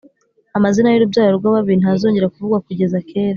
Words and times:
Amazina 0.57 0.87
y’urubyaro 0.91 1.33
rw’ababi 1.39 1.73
ntazongera 1.79 2.31
kuvugwa 2.33 2.63
kugeza 2.67 2.97
kera 3.09 3.29